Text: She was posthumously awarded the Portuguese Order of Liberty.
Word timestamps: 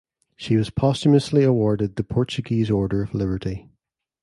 She 0.35 0.55
was 0.57 0.71
posthumously 0.71 1.43
awarded 1.43 1.95
the 1.95 2.03
Portuguese 2.03 2.71
Order 2.71 3.03
of 3.03 3.13
Liberty. 3.13 3.69